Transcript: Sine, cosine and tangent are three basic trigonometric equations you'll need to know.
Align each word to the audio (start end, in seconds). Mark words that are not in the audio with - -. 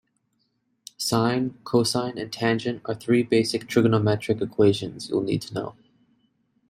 Sine, 0.97 1.59
cosine 1.63 2.17
and 2.19 2.33
tangent 2.33 2.81
are 2.85 2.95
three 2.95 3.21
basic 3.21 3.67
trigonometric 3.67 4.41
equations 4.41 5.07
you'll 5.11 5.21
need 5.21 5.43
to 5.43 5.53
know. 5.53 5.75